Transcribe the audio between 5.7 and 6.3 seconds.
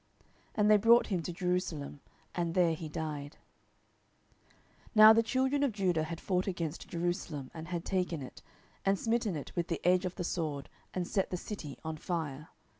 Judah had